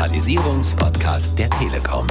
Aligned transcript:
Digitalisierungspodcast 0.00 1.38
der 1.38 1.50
Telekom. 1.50 2.06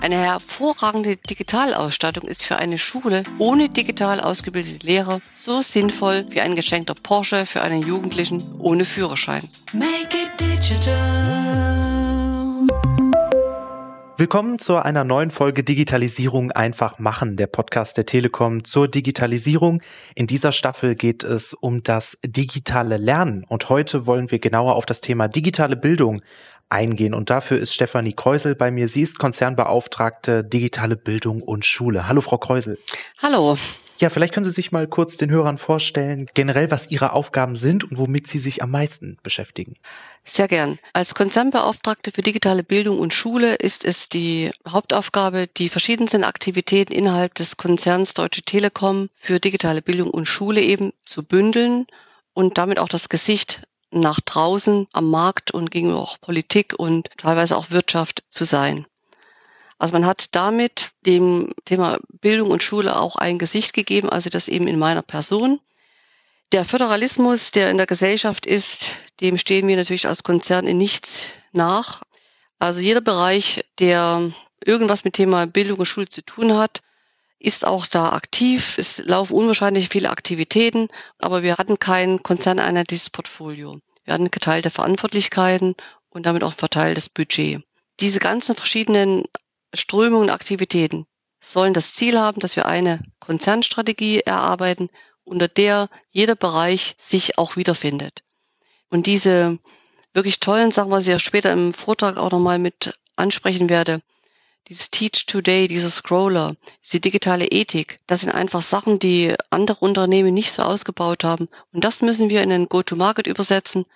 Eine 0.00 0.14
hervorragende 0.14 1.16
Digitalausstattung 1.16 2.28
ist 2.28 2.44
für 2.44 2.54
eine 2.54 2.78
Schule 2.78 3.24
ohne 3.40 3.68
digital 3.68 4.20
ausgebildete 4.20 4.86
Lehrer 4.86 5.20
so 5.34 5.60
sinnvoll 5.60 6.24
wie 6.30 6.40
ein 6.40 6.54
geschenkter 6.54 6.94
Porsche 6.94 7.46
für 7.46 7.62
einen 7.62 7.82
Jugendlichen 7.82 8.60
ohne 8.60 8.84
Führerschein. 8.84 9.42
Make 9.72 9.88
it 10.12 10.40
digital. 10.40 11.69
Willkommen 14.20 14.58
zu 14.58 14.76
einer 14.76 15.02
neuen 15.02 15.30
Folge 15.30 15.64
Digitalisierung 15.64 16.52
einfach 16.52 16.98
machen, 16.98 17.38
der 17.38 17.46
Podcast 17.46 17.96
der 17.96 18.04
Telekom 18.04 18.64
zur 18.64 18.86
Digitalisierung. 18.86 19.80
In 20.14 20.26
dieser 20.26 20.52
Staffel 20.52 20.94
geht 20.94 21.24
es 21.24 21.54
um 21.54 21.82
das 21.82 22.18
digitale 22.22 22.98
Lernen 22.98 23.44
und 23.48 23.70
heute 23.70 24.04
wollen 24.06 24.30
wir 24.30 24.38
genauer 24.38 24.74
auf 24.74 24.84
das 24.84 25.00
Thema 25.00 25.26
digitale 25.26 25.74
Bildung 25.74 26.20
eingehen 26.68 27.14
und 27.14 27.30
dafür 27.30 27.58
ist 27.58 27.72
Stefanie 27.72 28.12
Kreusel 28.12 28.54
bei 28.54 28.70
mir. 28.70 28.88
Sie 28.88 29.00
ist 29.00 29.18
Konzernbeauftragte 29.18 30.44
digitale 30.44 30.96
Bildung 30.96 31.40
und 31.40 31.64
Schule. 31.64 32.06
Hallo 32.06 32.20
Frau 32.20 32.36
Kreusel. 32.36 32.76
Hallo. 33.22 33.56
Ja, 34.00 34.08
vielleicht 34.08 34.32
können 34.32 34.44
Sie 34.44 34.50
sich 34.50 34.72
mal 34.72 34.88
kurz 34.88 35.18
den 35.18 35.30
Hörern 35.30 35.58
vorstellen, 35.58 36.26
generell, 36.32 36.70
was 36.70 36.90
Ihre 36.90 37.12
Aufgaben 37.12 37.54
sind 37.54 37.84
und 37.84 37.98
womit 37.98 38.26
Sie 38.26 38.38
sich 38.38 38.62
am 38.62 38.70
meisten 38.70 39.18
beschäftigen. 39.22 39.76
Sehr 40.24 40.48
gern. 40.48 40.78
Als 40.94 41.14
Konzernbeauftragte 41.14 42.10
für 42.10 42.22
digitale 42.22 42.62
Bildung 42.62 42.98
und 42.98 43.12
Schule 43.12 43.56
ist 43.56 43.84
es 43.84 44.08
die 44.08 44.52
Hauptaufgabe, 44.66 45.48
die 45.48 45.68
verschiedensten 45.68 46.24
Aktivitäten 46.24 46.94
innerhalb 46.94 47.34
des 47.34 47.58
Konzerns 47.58 48.14
Deutsche 48.14 48.40
Telekom 48.40 49.10
für 49.16 49.38
digitale 49.38 49.82
Bildung 49.82 50.08
und 50.08 50.24
Schule 50.24 50.62
eben 50.62 50.94
zu 51.04 51.22
bündeln 51.22 51.86
und 52.32 52.56
damit 52.56 52.78
auch 52.78 52.88
das 52.88 53.10
Gesicht 53.10 53.60
nach 53.90 54.20
draußen 54.20 54.88
am 54.92 55.10
Markt 55.10 55.50
und 55.50 55.70
gegenüber 55.70 56.00
auch 56.00 56.18
Politik 56.22 56.72
und 56.74 57.10
teilweise 57.18 57.54
auch 57.54 57.70
Wirtschaft 57.70 58.22
zu 58.30 58.44
sein. 58.44 58.86
Also 59.80 59.94
man 59.94 60.04
hat 60.04 60.34
damit 60.36 60.90
dem 61.06 61.54
Thema 61.64 61.98
Bildung 62.20 62.50
und 62.50 62.62
Schule 62.62 63.00
auch 63.00 63.16
ein 63.16 63.38
Gesicht 63.38 63.72
gegeben, 63.72 64.10
also 64.10 64.28
das 64.28 64.46
eben 64.46 64.68
in 64.68 64.78
meiner 64.78 65.00
Person. 65.00 65.58
Der 66.52 66.66
Föderalismus, 66.66 67.50
der 67.50 67.70
in 67.70 67.78
der 67.78 67.86
Gesellschaft 67.86 68.44
ist, 68.44 68.90
dem 69.22 69.38
stehen 69.38 69.66
wir 69.68 69.76
natürlich 69.76 70.06
als 70.06 70.22
Konzern 70.22 70.66
in 70.66 70.76
nichts 70.76 71.28
nach. 71.52 72.02
Also 72.58 72.82
jeder 72.82 73.00
Bereich, 73.00 73.64
der 73.78 74.30
irgendwas 74.62 75.04
mit 75.04 75.14
Thema 75.14 75.46
Bildung 75.46 75.78
und 75.78 75.86
Schule 75.86 76.10
zu 76.10 76.22
tun 76.22 76.58
hat, 76.58 76.82
ist 77.38 77.66
auch 77.66 77.86
da 77.86 78.10
aktiv. 78.10 78.76
Es 78.76 78.98
laufen 78.98 79.32
unwahrscheinlich 79.32 79.88
viele 79.88 80.10
Aktivitäten, 80.10 80.88
aber 81.18 81.42
wir 81.42 81.56
hatten 81.56 81.78
kein 81.78 82.22
konzerneinheitliches 82.22 83.08
Portfolio. 83.08 83.80
Wir 84.04 84.12
hatten 84.12 84.30
geteilte 84.30 84.68
Verantwortlichkeiten 84.68 85.74
und 86.10 86.26
damit 86.26 86.44
auch 86.44 86.52
ein 86.52 86.58
verteiltes 86.58 87.08
Budget. 87.08 87.62
Diese 88.00 88.18
ganzen 88.18 88.54
verschiedenen 88.54 89.24
Strömungen, 89.72 90.30
Aktivitäten 90.30 91.06
sollen 91.40 91.74
das 91.74 91.94
Ziel 91.94 92.18
haben, 92.18 92.40
dass 92.40 92.56
wir 92.56 92.66
eine 92.66 93.00
Konzernstrategie 93.18 94.20
erarbeiten, 94.20 94.90
unter 95.24 95.48
der 95.48 95.88
jeder 96.10 96.34
Bereich 96.34 96.94
sich 96.98 97.38
auch 97.38 97.56
wiederfindet. 97.56 98.22
Und 98.88 99.06
diese 99.06 99.58
wirklich 100.12 100.40
tollen 100.40 100.72
Sachen, 100.72 100.90
was 100.90 101.04
ich 101.04 101.10
ja 101.10 101.18
später 101.18 101.52
im 101.52 101.72
Vortrag 101.72 102.16
auch 102.16 102.30
nochmal 102.30 102.58
mit 102.58 102.94
ansprechen 103.16 103.68
werde, 103.68 104.02
dieses 104.68 104.90
Teach 104.90 105.26
Today, 105.26 105.68
dieses 105.68 105.96
Scroller, 105.96 106.56
diese 106.84 107.00
digitale 107.00 107.46
Ethik, 107.46 107.98
das 108.06 108.20
sind 108.20 108.30
einfach 108.30 108.62
Sachen, 108.62 108.98
die 108.98 109.34
andere 109.50 109.84
Unternehmen 109.84 110.34
nicht 110.34 110.52
so 110.52 110.62
ausgebaut 110.62 111.24
haben. 111.24 111.48
Und 111.72 111.84
das 111.84 112.02
müssen 112.02 112.28
wir 112.28 112.42
in 112.42 112.52
ein 112.52 112.68
Go-to-Market 112.68 113.26
übersetzen 113.26 113.86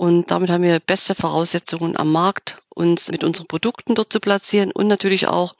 und 0.00 0.30
damit 0.30 0.48
haben 0.48 0.62
wir 0.62 0.80
beste 0.80 1.14
Voraussetzungen 1.14 1.94
am 1.94 2.10
Markt, 2.10 2.56
uns 2.70 3.10
mit 3.10 3.22
unseren 3.22 3.46
Produkten 3.46 3.94
dort 3.94 4.10
zu 4.10 4.18
platzieren 4.18 4.72
und 4.72 4.88
natürlich 4.88 5.28
auch 5.28 5.52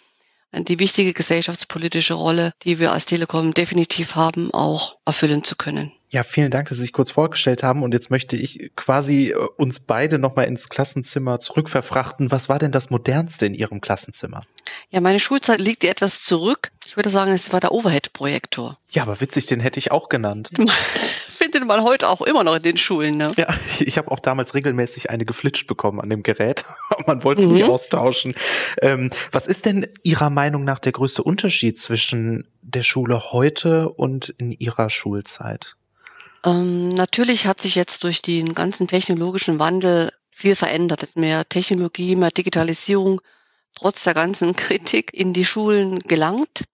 die 0.55 0.79
wichtige 0.79 1.13
gesellschaftspolitische 1.13 2.15
Rolle, 2.15 2.55
die 2.63 2.79
wir 2.79 2.91
als 2.93 3.05
Telekom 3.05 3.53
definitiv 3.53 4.15
haben, 4.15 4.51
auch 4.55 4.97
erfüllen 5.05 5.45
zu 5.45 5.57
können. 5.57 5.93
Ja, 6.09 6.25
vielen 6.25 6.51
Dank, 6.51 6.71
dass 6.71 6.79
Sie 6.79 6.83
sich 6.83 6.95
kurz 6.95 7.11
vorgestellt 7.11 7.63
haben. 7.63 7.83
Und 7.83 7.93
jetzt 7.93 8.11
möchte 8.11 8.35
ich 8.35 8.73
quasi 8.77 9.29
äh, 9.29 9.35
uns 9.59 9.79
beide 9.79 10.19
nochmal 10.19 10.47
ins 10.47 10.71
Klassenzimmer 10.71 11.39
zurückverfrachten. 11.39 12.33
Was 12.33 12.49
war 12.49 12.59
denn 12.59 12.73
das 12.73 12.89
Modernste 12.89 13.45
in 13.45 13.55
Ihrem 13.55 13.81
Klassenzimmer? 13.81 14.45
Ja, 14.89 15.01
meine 15.01 15.21
Schulzeit 15.21 15.61
liegt 15.61 15.85
etwas 15.85 16.25
zurück. 16.25 16.73
Ich 16.87 16.97
würde 16.97 17.11
sagen, 17.11 17.31
es 17.31 17.53
war 17.53 17.61
der 17.61 17.73
Overhead-Projektor. 17.73 18.79
Ja, 18.91 19.03
aber 19.03 19.21
witzig, 19.21 19.47
den 19.47 19.61
hätte 19.61 19.79
ich 19.79 19.93
auch 19.93 20.09
genannt. 20.09 20.51
Findet 21.51 21.67
man 21.67 21.83
heute 21.83 22.09
auch 22.09 22.21
immer 22.21 22.45
noch 22.45 22.55
in 22.55 22.63
den 22.63 22.77
Schulen, 22.77 23.17
ne? 23.17 23.33
Ja, 23.37 23.49
ich 23.81 23.99
habe 23.99 24.11
auch 24.13 24.21
damals 24.21 24.55
regelmäßig 24.55 25.11
eine 25.11 25.25
geflitscht 25.25 25.67
bekommen 25.67 26.01
an 26.01 26.09
dem 26.09 26.23
Gerät. 26.23 26.65
man 27.07 27.25
wollte 27.25 27.43
es 27.43 27.49
mhm. 27.49 27.55
nie 27.55 27.65
austauschen. 27.65 28.33
Ähm, 28.83 29.11
was 29.33 29.47
ist 29.47 29.67
denn 29.67 29.87
Ihrer 30.05 30.31
Meinung 30.31 30.65
nach 30.65 30.79
der 30.79 30.93
größte 30.93 31.23
Unterschied 31.25 31.79
zwischen 31.79 32.47
der 32.63 32.83
Schule 32.83 33.33
heute 33.33 33.89
und 33.89 34.29
in 34.29 34.53
Ihrer 34.53 34.91
Schulzeit? 34.91 35.77
Ähm, 36.45 36.89
natürlich 36.91 37.47
hat 37.47 37.61
sich 37.61 37.75
jetzt 37.75 38.05
durch 38.05 38.23
den 38.23 38.55
ganzen 38.55 38.87
technologischen 38.87 39.59
Wandel 39.59 40.13
viel 40.31 40.55
verändert. 40.55 41.03
Es 41.03 41.11
ist 41.11 41.19
mehr 41.19 41.49
Technologie, 41.49 42.17
mehr 42.17 42.31
Digitalisierung, 42.31 43.21
trotz 43.75 44.05
der 44.05 44.15
ganzen 44.15 44.55
Kritik 44.57 45.13
in 45.13 45.33
die 45.33 45.45
Schulen 45.45 45.99
gelangt. 45.99 46.65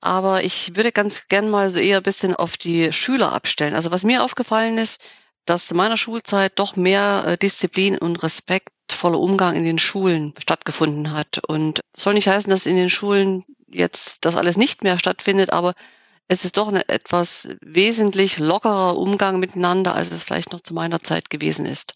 Aber 0.00 0.44
ich 0.44 0.76
würde 0.76 0.92
ganz 0.92 1.28
gern 1.28 1.50
mal 1.50 1.70
so 1.70 1.78
eher 1.78 1.98
ein 1.98 2.02
bisschen 2.02 2.34
auf 2.34 2.56
die 2.56 2.92
Schüler 2.92 3.32
abstellen. 3.32 3.74
Also 3.74 3.90
was 3.90 4.04
mir 4.04 4.24
aufgefallen 4.24 4.78
ist, 4.78 5.02
dass 5.44 5.70
in 5.70 5.76
meiner 5.76 5.96
Schulzeit 5.96 6.58
doch 6.58 6.76
mehr 6.76 7.24
äh, 7.26 7.38
Disziplin 7.38 7.98
und 7.98 8.22
respektvoller 8.22 9.18
Umgang 9.18 9.56
in 9.56 9.64
den 9.64 9.78
Schulen 9.78 10.34
stattgefunden 10.40 11.12
hat. 11.12 11.40
Und 11.46 11.80
soll 11.94 12.14
nicht 12.14 12.28
heißen, 12.28 12.50
dass 12.50 12.66
in 12.66 12.76
den 12.76 12.90
Schulen 12.90 13.44
jetzt 13.68 14.24
das 14.24 14.36
alles 14.36 14.56
nicht 14.56 14.82
mehr 14.82 14.98
stattfindet, 14.98 15.52
aber 15.52 15.74
es 16.28 16.44
ist 16.44 16.56
doch 16.56 16.68
ein 16.68 16.76
etwas 16.76 17.48
wesentlich 17.60 18.38
lockerer 18.38 18.96
Umgang 18.96 19.40
miteinander, 19.40 19.94
als 19.94 20.12
es 20.12 20.22
vielleicht 20.22 20.52
noch 20.52 20.60
zu 20.60 20.74
meiner 20.74 21.00
Zeit 21.00 21.28
gewesen 21.28 21.66
ist. 21.66 21.94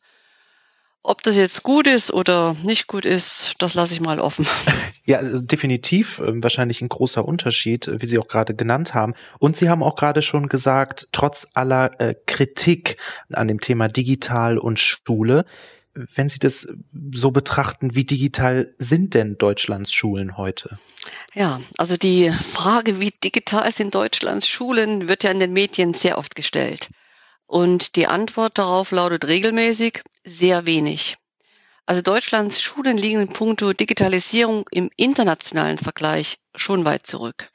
Ob 1.07 1.23
das 1.23 1.37
jetzt 1.37 1.63
gut 1.63 1.87
ist 1.87 2.15
oder 2.15 2.57
nicht 2.65 2.87
gut 2.87 3.05
ist, 3.05 3.53
das 3.59 3.75
lasse 3.75 3.93
ich 3.93 4.01
mal 4.01 4.19
offen. 4.19 4.47
Ja, 5.07 5.19
also 5.19 5.43
definitiv 5.43 6.19
äh, 6.19 6.43
wahrscheinlich 6.43 6.81
ein 6.81 6.89
großer 6.89 7.23
Unterschied, 7.23 7.91
wie 7.99 8.07
Sie 8.07 8.19
auch 8.19 8.27
gerade 8.27 8.55
genannt 8.55 8.95
haben. 8.95 9.13
Und 9.39 9.55
Sie 9.55 9.69
haben 9.69 9.83
auch 9.83 9.97
gerade 9.97 10.23
schon 10.23 10.49
gesagt, 10.49 11.09
trotz 11.13 11.49
aller 11.53 12.01
äh, 12.01 12.15
Kritik 12.25 12.97
an 13.31 13.47
dem 13.47 13.61
Thema 13.61 13.89
Digital 13.89 14.57
und 14.57 14.79
Schule, 14.79 15.45
wenn 15.93 16.31
Sie 16.31 16.39
das 16.39 16.67
so 17.13 17.31
betrachten, 17.33 17.95
wie 17.95 18.05
digital 18.05 18.75
sind 18.79 19.13
denn 19.13 19.37
Deutschlands 19.37 19.93
Schulen 19.93 20.39
heute? 20.39 20.79
Ja, 21.35 21.61
also 21.77 21.99
die 21.99 22.31
Frage, 22.31 22.99
wie 22.99 23.11
digital 23.11 23.71
sind 23.73 23.95
Deutschlands 23.95 24.49
Schulen, 24.49 25.07
wird 25.07 25.23
ja 25.23 25.31
in 25.31 25.39
den 25.39 25.53
Medien 25.53 25.93
sehr 25.93 26.17
oft 26.17 26.35
gestellt. 26.35 26.89
Und 27.47 27.97
die 27.97 28.07
Antwort 28.07 28.59
darauf 28.59 28.91
lautet 28.91 29.27
regelmäßig 29.27 30.03
sehr 30.25 30.67
wenig. 30.67 31.17
Also 31.87 32.01
Deutschlands 32.01 32.63
Schulen 32.63 32.97
liegen 32.97 33.21
in 33.21 33.29
puncto 33.29 33.73
Digitalisierung 33.73 34.65
im 34.71 34.91
internationalen 34.97 35.77
Vergleich 35.77 36.37
schon 36.55 36.85
weit 36.85 37.07
zurück. 37.07 37.51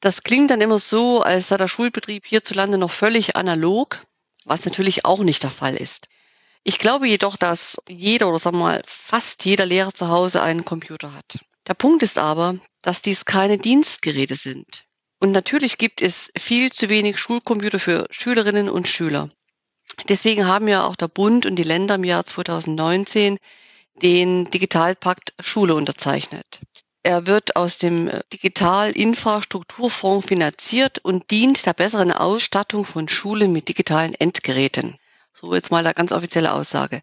Das 0.00 0.22
klingt 0.22 0.50
dann 0.50 0.60
immer 0.60 0.78
so, 0.78 1.22
als 1.22 1.48
sei 1.48 1.56
der 1.56 1.68
Schulbetrieb 1.68 2.26
hierzulande 2.26 2.76
noch 2.76 2.90
völlig 2.90 3.36
analog, 3.36 4.02
was 4.44 4.66
natürlich 4.66 5.06
auch 5.06 5.20
nicht 5.20 5.42
der 5.42 5.50
Fall 5.50 5.76
ist. 5.76 6.08
Ich 6.62 6.78
glaube 6.78 7.08
jedoch, 7.08 7.36
dass 7.36 7.78
jeder 7.88 8.28
oder 8.28 8.38
sagen 8.38 8.58
wir 8.58 8.64
mal 8.64 8.82
fast 8.86 9.46
jeder 9.46 9.64
Lehrer 9.64 9.94
zu 9.94 10.08
Hause 10.08 10.42
einen 10.42 10.66
Computer 10.66 11.14
hat. 11.14 11.38
Der 11.66 11.74
Punkt 11.74 12.02
ist 12.02 12.18
aber, 12.18 12.58
dass 12.82 13.00
dies 13.00 13.24
keine 13.24 13.56
Dienstgeräte 13.56 14.34
sind. 14.34 14.84
Und 15.24 15.32
natürlich 15.32 15.78
gibt 15.78 16.02
es 16.02 16.30
viel 16.36 16.70
zu 16.70 16.90
wenig 16.90 17.16
Schulcomputer 17.16 17.78
für 17.78 18.06
Schülerinnen 18.10 18.68
und 18.68 18.86
Schüler. 18.86 19.30
Deswegen 20.10 20.46
haben 20.46 20.68
ja 20.68 20.84
auch 20.84 20.96
der 20.96 21.08
Bund 21.08 21.46
und 21.46 21.56
die 21.56 21.62
Länder 21.62 21.94
im 21.94 22.04
Jahr 22.04 22.26
2019 22.26 23.38
den 24.02 24.44
Digitalpakt 24.50 25.32
Schule 25.40 25.76
unterzeichnet. 25.76 26.60
Er 27.02 27.26
wird 27.26 27.56
aus 27.56 27.78
dem 27.78 28.10
Digitalinfrastrukturfonds 28.34 30.26
finanziert 30.26 30.98
und 30.98 31.30
dient 31.30 31.64
der 31.64 31.72
besseren 31.72 32.12
Ausstattung 32.12 32.84
von 32.84 33.08
Schulen 33.08 33.50
mit 33.50 33.70
digitalen 33.70 34.12
Endgeräten. 34.12 34.98
So 35.32 35.54
jetzt 35.54 35.70
mal 35.70 35.82
der 35.82 35.94
ganz 35.94 36.12
offizielle 36.12 36.52
Aussage. 36.52 37.00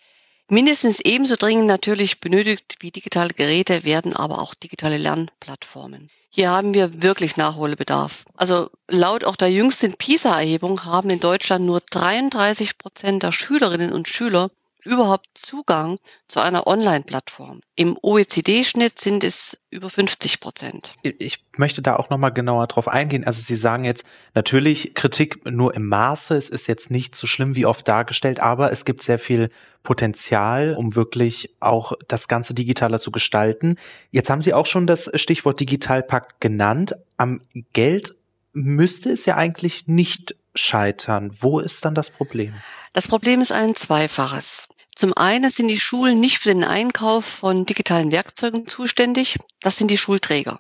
Mindestens 0.47 1.00
ebenso 1.00 1.38
dringend 1.38 1.65
natürlich 1.65 2.19
benötigt 2.19 2.75
wie 2.81 2.91
digitale 2.91 3.33
Geräte 3.33 3.83
werden 3.83 4.15
aber 4.15 4.44
auch 4.44 4.53
digitale 4.53 5.00
Lernplattformen. 5.00 6.12
Hier 6.33 6.50
haben 6.50 6.74
wir 6.74 7.04
wirklich 7.04 7.36
Nachholbedarf. 7.36 8.24
Also 8.36 8.69
laut 8.88 9.25
auch 9.25 9.36
der 9.36 9.51
jüngsten 9.51 9.95
PISA-Erhebung 9.95 10.86
haben 10.86 11.10
in 11.10 11.19
Deutschland 11.19 11.66
nur 11.66 11.81
33 11.81 12.78
Prozent 12.78 13.24
der 13.24 13.33
Schülerinnen 13.33 13.92
und 13.92 14.07
Schüler 14.07 14.50
überhaupt 14.83 15.28
Zugang 15.36 15.98
zu 16.28 16.39
einer 16.39 16.68
Online-Plattform. 16.68 17.62
Im 17.75 17.98
OECD-Schnitt 18.01 19.00
sind 19.00 19.24
es 19.24 19.57
über 19.69 19.89
50 19.89 20.39
Prozent. 20.39 20.95
Ich 21.04 21.44
möchte 21.57 21.81
da 21.81 21.95
auch 21.95 22.10
nochmal 22.10 22.33
genauer 22.33 22.68
drauf 22.68 22.88
eingehen. 22.88 23.25
Also 23.25 23.42
Sie 23.42 23.56
sagen 23.56 23.86
jetzt 23.86 24.06
natürlich 24.33 24.94
Kritik 24.94 25.45
nur 25.50 25.75
im 25.75 25.88
Maße. 25.88 26.36
Es 26.36 26.50
ist 26.50 26.68
jetzt 26.68 26.92
nicht 26.92 27.16
so 27.16 27.28
schlimm 27.28 27.56
wie 27.56 27.66
oft 27.66 27.88
dargestellt, 27.88 28.39
aber 28.39 28.72
es 28.72 28.86
gibt 28.86 29.04
sehr 29.04 29.19
viel 29.19 29.50
Potenzial, 29.83 30.75
um 30.75 30.95
wirklich 30.95 31.56
auch 31.60 31.94
das 32.07 32.27
Ganze 32.27 32.54
digitaler 32.54 33.00
zu 33.00 33.12
gestalten. 33.12 33.77
Jetzt 34.12 34.30
haben 34.30 34.42
Sie 34.42 34.54
auch 34.54 34.66
schon 34.66 34.88
das 34.88 35.10
Stichwort 35.16 35.60
Digitalpakt 35.60 36.39
genannt. 36.39 36.95
Am 37.18 37.42
Geld 37.74 38.16
müsste 38.54 39.12
es 39.12 39.25
ja 39.25 39.38
eigentlich 39.38 39.88
nicht 39.88 40.36
scheitern. 40.56 41.31
Wo 41.39 41.59
ist 41.59 41.86
dann 41.86 41.95
das 41.95 42.12
Problem? 42.12 42.53
Das 42.94 43.07
Problem 43.07 43.42
ist 43.42 43.51
ein 43.51 43.75
zweifaches. 43.75 44.68
Zum 44.95 45.15
einen 45.15 45.50
sind 45.50 45.69
die 45.69 45.80
Schulen 45.80 46.19
nicht 46.19 46.39
für 46.39 46.53
den 46.53 46.63
Einkauf 46.63 47.25
von 47.25 47.65
digitalen 47.65 48.12
Werkzeugen 48.12 48.68
zuständig. 48.68 49.38
Das 49.62 49.77
sind 49.77 49.89
die 49.89 49.98
Schulträger, 49.98 50.59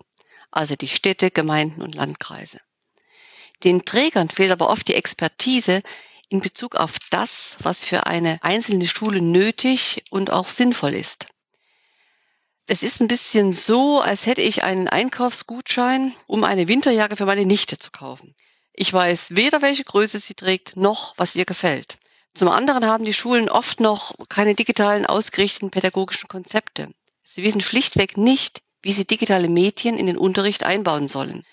also 0.49 0.75
die 0.75 0.87
Städte, 0.87 1.31
Gemeinden 1.31 1.81
und 1.81 1.95
Landkreise. 1.95 2.59
Den 3.63 3.83
Trägern 3.83 4.29
fehlt 4.29 4.51
aber 4.51 4.69
oft 4.69 4.87
die 4.87 4.95
Expertise 4.95 5.83
in 6.29 6.39
Bezug 6.39 6.75
auf 6.75 6.97
das, 7.09 7.57
was 7.61 7.85
für 7.85 8.07
eine 8.07 8.39
einzelne 8.41 8.87
Schule 8.87 9.21
nötig 9.21 10.03
und 10.09 10.31
auch 10.31 10.47
sinnvoll 10.47 10.95
ist. 10.95 11.27
Es 12.67 12.83
ist 12.83 13.01
ein 13.01 13.09
bisschen 13.09 13.51
so, 13.51 13.99
als 13.99 14.25
hätte 14.25 14.41
ich 14.41 14.63
einen 14.63 14.87
Einkaufsgutschein, 14.87 16.13
um 16.27 16.45
eine 16.45 16.69
Winterjacke 16.69 17.17
für 17.17 17.25
meine 17.25 17.45
Nichte 17.45 17.77
zu 17.77 17.91
kaufen. 17.91 18.33
Ich 18.73 18.91
weiß 18.91 19.35
weder, 19.35 19.61
welche 19.61 19.83
Größe 19.83 20.19
sie 20.19 20.33
trägt, 20.33 20.77
noch 20.77 21.13
was 21.17 21.35
ihr 21.35 21.45
gefällt. 21.45 21.97
Zum 22.33 22.47
anderen 22.47 22.85
haben 22.85 23.03
die 23.03 23.13
Schulen 23.13 23.49
oft 23.49 23.79
noch 23.81 24.13
keine 24.29 24.55
digitalen 24.55 25.05
ausgerichteten 25.05 25.71
pädagogischen 25.71 26.29
Konzepte. 26.29 26.89
Sie 27.23 27.43
wissen 27.43 27.61
schlichtweg 27.61 28.17
nicht, 28.17 28.61
wie 28.81 28.93
sie 28.93 29.05
digitale 29.05 29.49
Medien 29.49 29.97
in 29.97 30.05
den 30.05 30.17
Unterricht 30.17 30.63
einbauen 30.63 31.07
sollen. 31.07 31.43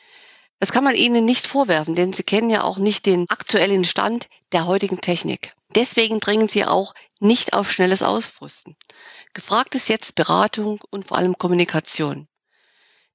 Das 0.60 0.72
kann 0.72 0.84
man 0.84 0.94
ihnen 0.94 1.24
nicht 1.24 1.46
vorwerfen, 1.46 1.94
denn 1.94 2.12
sie 2.12 2.22
kennen 2.22 2.50
ja 2.50 2.62
auch 2.62 2.78
nicht 2.78 3.06
den 3.06 3.26
aktuellen 3.28 3.84
Stand 3.84 4.28
der 4.52 4.66
heutigen 4.66 5.00
Technik. 5.00 5.52
Deswegen 5.74 6.20
dringen 6.20 6.48
sie 6.48 6.64
auch 6.64 6.94
nicht 7.20 7.52
auf 7.52 7.70
schnelles 7.70 8.02
Ausrüsten. 8.02 8.76
Gefragt 9.34 9.74
ist 9.74 9.88
jetzt 9.88 10.14
Beratung 10.14 10.80
und 10.90 11.06
vor 11.06 11.18
allem 11.18 11.38
Kommunikation. 11.38 12.28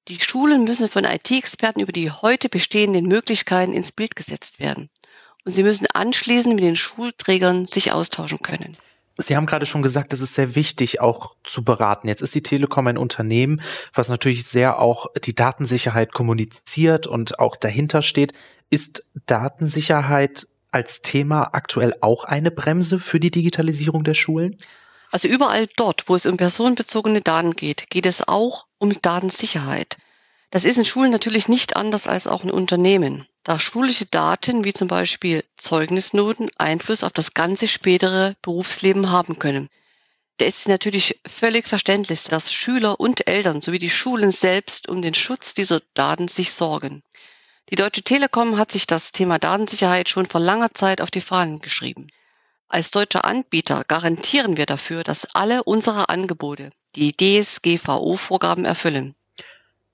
Die 0.10 0.20
Schulen 0.20 0.66
müssen 0.66 0.90
von 0.90 1.06
IT-Experten 1.06 1.80
über 1.80 1.94
die 1.94 2.12
heute 2.12 2.50
bestehenden 2.50 3.06
Möglichkeiten 3.06 3.72
ins 3.72 3.94
Bild 3.94 4.18
gesetzt 4.18 4.60
werden. 4.60 4.90
Und 5.46 5.54
sie 5.54 5.64
müssen 5.64 5.88
anschließend 5.88 6.56
mit 6.56 6.64
den 6.64 6.76
Schulträgern 6.76 7.66
sich 7.66 7.94
austauschen 7.94 8.40
können. 8.40 8.78
Sie 9.16 9.36
haben 9.36 9.46
gerade 9.46 9.66
schon 9.66 9.82
gesagt, 9.82 10.12
es 10.12 10.22
ist 10.22 10.34
sehr 10.34 10.56
wichtig, 10.56 11.00
auch 11.00 11.36
zu 11.44 11.64
beraten. 11.64 12.08
Jetzt 12.08 12.22
ist 12.22 12.36
die 12.36 12.44
Telekom 12.44 12.88
ein 12.88 12.98
Unternehmen, 12.98 13.62
was 13.94 14.10
natürlich 14.10 14.44
sehr 14.46 14.80
auch 14.80 15.08
die 15.24 15.36
Datensicherheit 15.36 16.12
kommuniziert 16.12 17.08
und 17.08 17.40
auch 17.40 17.56
dahinter 17.56 18.02
steht. 18.02 18.34
Ist 18.70 19.06
Datensicherheit 19.26 20.48
als 20.72 21.02
Thema 21.02 21.54
aktuell 21.54 21.94
auch 22.02 22.26
eine 22.26 22.52
Bremse 22.52 23.00
für 23.00 23.20
die 23.20 23.32
Digitalisierung 23.32 24.04
der 24.04 24.16
Schulen? 24.16 24.58
Also 25.12 25.28
überall 25.28 25.68
dort, 25.76 26.10
wo 26.10 26.16
es 26.16 26.26
um 26.26 26.38
personenbezogene 26.38 27.22
Daten 27.22 27.52
geht, 27.52 27.86
geht 27.92 28.08
es 28.08 28.28
auch 28.28 28.66
um 28.84 29.02
Datensicherheit. 29.02 29.98
Das 30.52 30.66
ist 30.66 30.78
in 30.78 30.84
Schulen 30.86 31.10
natürlich 31.10 31.48
nicht 31.48 31.78
anders 31.78 32.06
als 32.06 32.28
auch 32.28 32.44
in 32.44 32.52
Unternehmen, 32.52 33.26
da 33.44 33.58
schulische 33.60 34.06
Daten 34.06 34.66
wie 34.66 34.74
zum 34.74 34.90
Beispiel 34.90 35.44
Zeugnisnoten 35.56 36.52
Einfluss 36.58 37.04
auf 37.06 37.14
das 37.14 37.34
ganze 37.34 37.68
spätere 37.68 38.36
Berufsleben 38.42 39.10
haben 39.10 39.40
können. 39.40 39.70
Da 40.38 40.46
ist 40.46 40.60
es 40.60 40.68
natürlich 40.68 41.20
völlig 41.26 41.66
verständlich, 41.66 42.26
dass 42.26 42.52
Schüler 42.52 43.00
und 43.00 43.26
Eltern 43.26 43.62
sowie 43.62 43.80
die 43.80 43.90
Schulen 43.90 44.32
selbst 44.32 44.90
um 44.90 45.02
den 45.02 45.14
Schutz 45.14 45.54
dieser 45.54 45.80
Daten 45.94 46.28
sich 46.28 46.52
sorgen. 46.52 47.04
Die 47.70 47.76
Deutsche 47.76 48.04
Telekom 48.04 48.58
hat 48.58 48.72
sich 48.72 48.86
das 48.86 49.14
Thema 49.14 49.40
Datensicherheit 49.40 50.10
schon 50.10 50.26
vor 50.26 50.42
langer 50.42 50.74
Zeit 50.74 51.00
auf 51.00 51.10
die 51.10 51.22
Fahnen 51.22 51.60
geschrieben. 51.60 52.08
Als 52.68 52.92
deutscher 52.92 53.24
Anbieter 53.24 53.86
garantieren 53.88 54.58
wir 54.58 54.66
dafür, 54.66 55.04
dass 55.06 55.34
alle 55.34 55.64
unsere 55.64 56.10
Angebote 56.10 56.72
die 56.96 57.14
DSGVO-Vorgaben 57.14 58.66
erfüllen. 58.66 59.16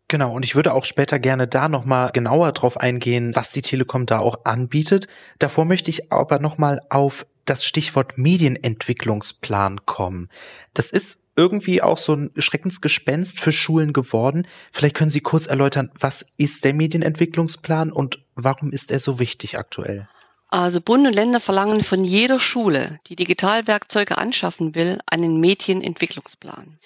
Genau, 0.08 0.34
und 0.34 0.44
ich 0.44 0.56
würde 0.56 0.74
auch 0.74 0.86
später 0.86 1.20
gerne 1.20 1.48
da 1.48 1.70
nochmal 1.70 2.12
genauer 2.12 2.52
drauf 2.52 2.78
eingehen, 2.78 3.36
was 3.36 3.52
die 3.52 3.62
Telekom 3.62 4.08
da 4.08 4.20
auch 4.20 4.44
anbietet. 4.44 5.08
Davor 5.38 5.66
möchte 5.66 5.92
ich 5.92 6.12
aber 6.12 6.40
nochmal 6.40 6.82
auf 6.90 7.28
das 7.46 7.64
Stichwort 7.64 8.18
Medienentwicklungsplan 8.18 9.86
kommen. 9.86 10.30
Das 10.74 10.90
ist 10.90 11.20
irgendwie 11.36 11.82
auch 11.82 11.98
so 11.98 12.16
ein 12.16 12.32
Schreckensgespenst 12.38 13.40
für 13.40 13.52
Schulen 13.52 13.94
geworden. 13.94 14.48
Vielleicht 14.72 14.96
können 14.96 15.12
Sie 15.12 15.22
kurz 15.22 15.46
erläutern, 15.46 15.92
was 15.98 16.26
ist 16.38 16.66
der 16.66 16.74
Medienentwicklungsplan 16.74 17.92
und 17.92 18.20
warum 18.36 18.72
ist 18.72 18.92
er 18.92 19.00
so 19.00 19.20
wichtig 19.20 19.58
aktuell? 19.58 20.10
Also 20.50 20.82
Bund 20.82 21.06
und 21.06 21.14
Länder 21.14 21.40
verlangen 21.40 21.82
von 21.82 22.04
jeder 22.04 22.40
Schule, 22.40 23.00
die 23.08 23.16
Digitalwerkzeuge 23.16 24.18
anschaffen 24.18 24.74
will, 24.74 25.00
einen 25.06 25.40
Medienentwicklungsplan. 25.40 26.80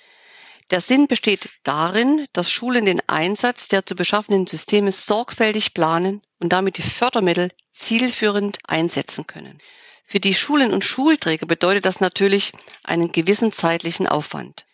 Der 0.74 0.81
Sinn 0.81 1.08
besteht 1.08 1.52
darin, 1.62 2.25
dass 2.34 2.50
Schulen 2.50 2.86
den 2.86 3.00
Einsatz 3.06 3.68
der 3.68 3.86
zu 3.86 3.94
beschaffenden 3.94 4.48
Systeme 4.48 4.92
sorgfältig 4.92 5.75
planen 5.75 6.24
und 6.40 6.50
damit 6.50 6.80
die 6.80 6.81
Fördermittel 6.81 7.52
zielführend 7.75 8.58
einsetzen 8.66 9.28
können. 9.28 9.60
Für 10.04 10.20
die 10.20 10.34
Schulen 10.34 10.74
und 10.74 10.84
Schulträger 10.84 11.46
bedeutet 11.46 11.86
das 11.86 12.00
natürlich 12.00 12.54
einen 12.81 13.12
gewissen 13.12 13.52
zeitlichen 13.52 14.08
Aufwand. 14.08 14.66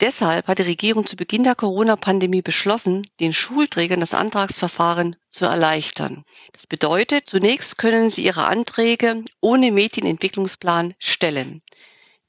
Deshalb 0.00 0.48
hat 0.48 0.58
die 0.58 0.62
Regierung 0.62 1.06
zu 1.06 1.14
Beginn 1.14 1.44
der 1.44 1.54
Corona-Pandemie 1.54 2.42
beschlossen, 2.42 3.06
den 3.20 3.32
Schulträgern 3.32 4.00
das 4.00 4.14
Antragsverfahren 4.14 5.14
zu 5.30 5.44
erleichtern. 5.44 6.24
Das 6.54 6.66
bedeutet, 6.66 7.28
zunächst 7.28 7.78
können 7.78 8.10
sie 8.10 8.24
ihre 8.24 8.46
Anträge 8.46 9.22
ohne 9.40 9.70
Medienentwicklungsplan 9.70 10.94
stellen. 10.98 11.62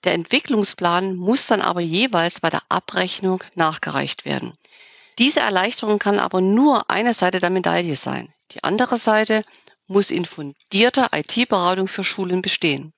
Der 0.03 0.13
Entwicklungsplan 0.13 1.15
muss 1.15 1.47
dann 1.47 1.61
aber 1.61 1.81
jeweils 1.81 2.39
bei 2.39 2.49
der 2.49 2.61
Abrechnung 2.69 3.43
nachgereicht 3.55 4.25
werden. 4.25 4.57
Diese 5.17 5.39
Erleichterung 5.39 5.97
kann 5.97 6.19
aber 6.19 6.41
nur 6.41 6.89
eine 6.89 7.13
Seite 7.13 7.39
der 7.39 7.49
Medaille 7.49 7.95
sein. 7.95 8.31
Die 8.51 8.63
andere 8.63 8.97
Seite 8.97 9.43
muss 9.87 10.11
in 10.11 10.25
fundierter 10.25 11.09
IT-Beratung 11.13 11.87
für 11.87 12.03
Schulen 12.03 12.41
bestehen. 12.41 12.93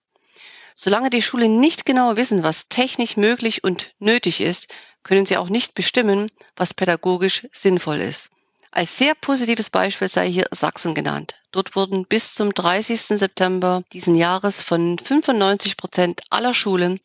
Solange 0.75 1.09
die 1.09 1.21
Schulen 1.21 1.59
nicht 1.59 1.85
genau 1.85 2.15
wissen, 2.17 2.43
was 2.43 2.67
technisch 2.67 3.17
möglich 3.17 3.63
und 3.63 3.93
nötig 3.99 4.41
ist, 4.41 4.73
können 5.03 5.25
sie 5.25 5.37
auch 5.37 5.49
nicht 5.49 5.75
bestimmen, 5.75 6.29
was 6.55 6.73
pädagogisch 6.73 7.47
sinnvoll 7.51 7.97
ist. 7.97 8.31
Als 8.71 8.97
sehr 8.97 9.15
positives 9.15 9.71
Beispiel 9.71 10.07
sei 10.07 10.29
hier 10.31 10.45
Sachsen 10.51 10.93
genannt. 10.93 11.41
Dort 11.51 11.75
wurden 11.75 12.05
bis 12.05 12.35
zum 12.35 12.53
30. 12.53 13.01
September 13.01 13.83
diesen 13.93 14.13
Jahres 14.13 14.61
von 14.61 14.99
95 14.99 15.75
Prozent 15.75 16.21
aller 16.29 16.53
Schulen 16.53 16.99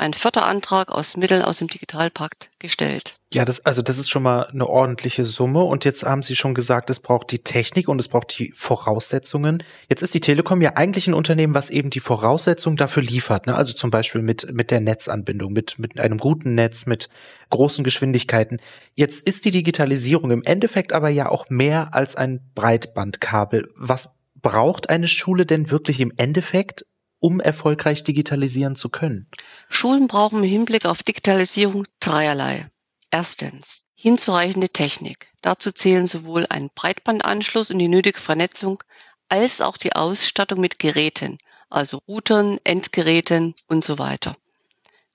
ein 0.00 0.14
Förderantrag 0.14 0.90
aus 0.90 1.16
Mitteln 1.16 1.42
aus 1.42 1.58
dem 1.58 1.68
Digitalpakt 1.68 2.50
gestellt. 2.58 3.14
Ja, 3.32 3.44
das, 3.44 3.64
also 3.64 3.82
das 3.82 3.98
ist 3.98 4.10
schon 4.10 4.22
mal 4.22 4.46
eine 4.46 4.66
ordentliche 4.66 5.24
Summe. 5.24 5.62
Und 5.62 5.84
jetzt 5.84 6.02
haben 6.02 6.22
Sie 6.22 6.34
schon 6.34 6.54
gesagt, 6.54 6.90
es 6.90 7.00
braucht 7.00 7.30
die 7.30 7.40
Technik 7.40 7.88
und 7.88 8.00
es 8.00 8.08
braucht 8.08 8.38
die 8.38 8.52
Voraussetzungen. 8.56 9.62
Jetzt 9.88 10.02
ist 10.02 10.14
die 10.14 10.20
Telekom 10.20 10.60
ja 10.60 10.72
eigentlich 10.74 11.06
ein 11.06 11.14
Unternehmen, 11.14 11.54
was 11.54 11.70
eben 11.70 11.90
die 11.90 12.00
Voraussetzungen 12.00 12.76
dafür 12.76 13.02
liefert. 13.02 13.46
Ne? 13.46 13.54
Also 13.54 13.72
zum 13.72 13.90
Beispiel 13.90 14.22
mit, 14.22 14.52
mit 14.52 14.70
der 14.70 14.80
Netzanbindung, 14.80 15.52
mit, 15.52 15.78
mit 15.78 16.00
einem 16.00 16.18
guten 16.18 16.54
Netz, 16.54 16.86
mit 16.86 17.08
großen 17.50 17.84
Geschwindigkeiten. 17.84 18.58
Jetzt 18.94 19.28
ist 19.28 19.44
die 19.44 19.52
Digitalisierung 19.52 20.30
im 20.30 20.42
Endeffekt 20.42 20.92
aber 20.92 21.08
ja 21.08 21.28
auch 21.28 21.48
mehr 21.50 21.94
als 21.94 22.16
ein 22.16 22.40
Breitbandkabel. 22.54 23.68
Was 23.76 24.16
braucht 24.42 24.90
eine 24.90 25.08
Schule 25.08 25.46
denn 25.46 25.70
wirklich 25.70 26.00
im 26.00 26.12
Endeffekt, 26.16 26.84
um 27.20 27.38
erfolgreich 27.38 28.02
digitalisieren 28.02 28.74
zu 28.74 28.88
können? 28.88 29.28
Schulen 29.68 30.08
brauchen 30.08 30.42
im 30.42 30.48
Hinblick 30.50 30.86
auf 30.86 31.02
Digitalisierung 31.02 31.86
dreierlei. 32.00 32.66
Erstens 33.10 33.84
hinzureichende 33.94 34.70
Technik. 34.70 35.28
Dazu 35.42 35.70
zählen 35.72 36.06
sowohl 36.06 36.46
ein 36.48 36.70
Breitbandanschluss 36.74 37.70
und 37.70 37.78
die 37.78 37.88
nötige 37.88 38.18
Vernetzung 38.18 38.82
als 39.28 39.60
auch 39.60 39.76
die 39.76 39.94
Ausstattung 39.94 40.60
mit 40.60 40.78
Geräten, 40.78 41.38
also 41.68 41.98
Routern, 42.08 42.58
Endgeräten 42.64 43.54
und 43.68 43.84
so 43.84 43.98
weiter. 43.98 44.36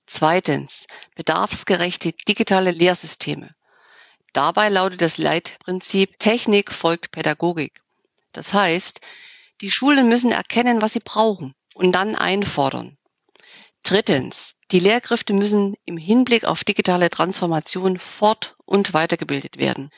Zweitens 0.06 0.86
bedarfsgerechte 1.16 2.12
digitale 2.28 2.70
Lehrsysteme. 2.70 3.54
Dabei 4.32 4.68
lautet 4.68 5.02
das 5.02 5.18
Leitprinzip 5.18 6.18
Technik 6.18 6.70
folgt 6.72 7.10
Pädagogik. 7.10 7.82
Das 8.32 8.54
heißt, 8.54 9.00
die 9.62 9.70
Schulen 9.70 10.08
müssen 10.08 10.30
erkennen, 10.30 10.80
was 10.80 10.92
sie 10.92 11.00
brauchen 11.00 11.54
und 11.76 11.92
dann 11.92 12.14
einfordern. 12.14 12.96
Drittens, 13.82 14.54
die 14.72 14.80
Lehrkräfte 14.80 15.32
müssen 15.32 15.76
im 15.84 15.96
Hinblick 15.96 16.44
auf 16.44 16.64
digitale 16.64 17.10
Transformation 17.10 17.98
fort- 17.98 18.56
und 18.64 18.94
weitergebildet 18.94 19.58
werden. 19.58 19.90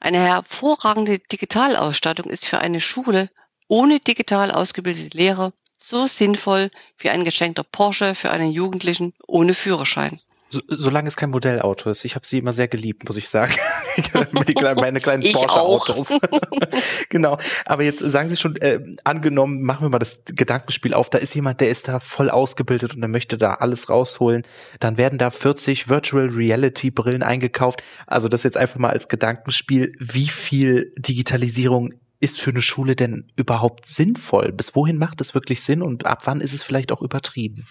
Eine 0.00 0.18
hervorragende 0.18 1.18
Digitalausstattung 1.18 2.26
ist 2.26 2.46
für 2.46 2.58
eine 2.58 2.80
Schule 2.80 3.30
ohne 3.68 4.00
digital 4.00 4.50
ausgebildete 4.50 5.16
Lehrer 5.16 5.52
So 5.76 6.06
sinnvoll 6.06 6.70
wie 6.96 7.10
ein 7.10 7.24
geschenkter 7.24 7.62
Porsche 7.62 8.14
für 8.16 8.30
einen 8.30 8.50
Jugendlichen 8.50 9.14
ohne 9.26 9.54
Führerschein. 9.54 10.18
So, 10.50 10.60
solange 10.68 11.08
es 11.08 11.16
kein 11.16 11.30
Modellauto 11.30 11.90
ist. 11.90 12.04
Ich 12.04 12.14
habe 12.14 12.26
sie 12.26 12.38
immer 12.38 12.54
sehr 12.54 12.68
geliebt, 12.68 13.06
muss 13.06 13.16
ich 13.16 13.28
sagen. 13.28 13.52
Die 14.48 14.54
kleinen, 14.54 14.80
meine 14.80 15.00
kleinen 15.00 15.22
Porsche-Autos. 15.32 16.18
genau. 17.10 17.38
Aber 17.66 17.82
jetzt 17.82 17.98
sagen 17.98 18.30
Sie 18.30 18.36
schon, 18.36 18.56
äh, 18.56 18.80
angenommen, 19.04 19.62
machen 19.62 19.84
wir 19.84 19.90
mal 19.90 19.98
das 19.98 20.22
Gedankenspiel 20.24 20.94
auf, 20.94 21.10
da 21.10 21.18
ist 21.18 21.34
jemand, 21.34 21.60
der 21.60 21.70
ist 21.70 21.88
da 21.88 22.00
voll 22.00 22.30
ausgebildet 22.30 22.94
und 22.94 23.00
der 23.00 23.08
möchte 23.08 23.36
da 23.36 23.54
alles 23.54 23.90
rausholen. 23.90 24.44
Dann 24.80 24.96
werden 24.96 25.18
da 25.18 25.30
40 25.30 25.88
Virtual 25.88 26.28
Reality 26.28 26.90
Brillen 26.90 27.22
eingekauft. 27.22 27.82
Also 28.06 28.28
das 28.28 28.42
jetzt 28.42 28.56
einfach 28.56 28.78
mal 28.78 28.90
als 28.90 29.08
Gedankenspiel. 29.08 29.92
Wie 29.98 30.28
viel 30.28 30.92
Digitalisierung 30.96 31.92
ist 32.20 32.40
für 32.40 32.50
eine 32.50 32.62
Schule 32.62 32.96
denn 32.96 33.30
überhaupt 33.36 33.86
sinnvoll? 33.86 34.52
Bis 34.52 34.74
wohin 34.74 34.96
macht 34.96 35.20
es 35.20 35.34
wirklich 35.34 35.62
Sinn 35.62 35.82
und 35.82 36.06
ab 36.06 36.22
wann 36.24 36.40
ist 36.40 36.54
es 36.54 36.62
vielleicht 36.62 36.90
auch 36.90 37.02
übertrieben? 37.02 37.66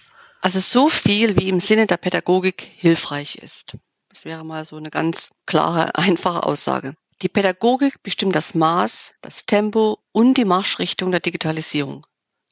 Also 0.48 0.62
so 0.62 0.88
viel, 0.88 1.36
wie 1.36 1.50
im 1.50 1.60
Sinne 1.60 1.88
der 1.88 1.98
Pädagogik 1.98 2.62
hilfreich 2.78 3.36
ist. 3.36 3.76
Das 4.08 4.24
wäre 4.24 4.46
mal 4.46 4.64
so 4.64 4.78
eine 4.78 4.90
ganz 4.90 5.32
klare, 5.46 5.94
einfache 5.96 6.44
Aussage. 6.44 6.94
Die 7.22 7.28
Pädagogik 7.28 8.02
bestimmt 8.02 8.34
das 8.34 8.56
Maß, 8.56 9.12
das 9.20 9.46
Tempo 9.46 10.00
und 10.14 10.36
die 10.36 10.46
Marschrichtung 10.46 11.12
der 11.12 11.20
Digitalisierung. 11.20 12.08